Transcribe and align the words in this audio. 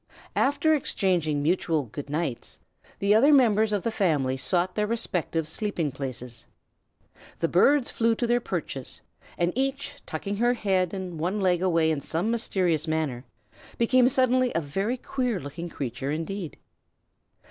After 0.35 0.73
exchanging 0.73 1.43
mutual 1.43 1.83
"good 1.83 2.09
nights," 2.09 2.57
the 2.97 3.13
other 3.13 3.31
members 3.31 3.71
of 3.71 3.83
the 3.83 3.91
family 3.91 4.35
sought 4.35 4.73
their 4.73 4.87
respective 4.87 5.47
sleeping 5.47 5.91
places. 5.91 6.43
The 7.39 7.47
birds 7.47 7.91
flew 7.91 8.15
to 8.15 8.25
their 8.25 8.39
perches, 8.41 9.01
and 9.37 9.53
each, 9.55 9.97
tucking 10.07 10.37
her 10.37 10.55
head 10.55 10.91
and 10.91 11.19
one 11.19 11.39
leg 11.39 11.61
away 11.61 11.91
in 11.91 12.01
some 12.01 12.31
mysterious 12.31 12.87
manner, 12.87 13.25
became 13.77 14.09
suddenly 14.09 14.51
a 14.55 14.59
very 14.59 14.97
queer 14.97 15.39
looking 15.39 15.69
creature 15.69 16.09
indeed. 16.09 16.57